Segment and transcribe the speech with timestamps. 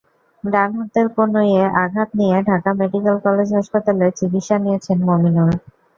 [0.43, 5.49] ডান হাতের কনুইয়ে আঘাত নিয়ে ঢাকা মেডিকেল কলেজ হাসপাতালের চিকিৎসা নিয়েছেন মমিনুল।